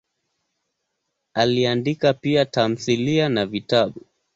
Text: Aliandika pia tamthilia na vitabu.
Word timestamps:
Aliandika 1.33 2.13
pia 2.13 2.45
tamthilia 2.45 3.29
na 3.29 3.45
vitabu. 3.45 4.01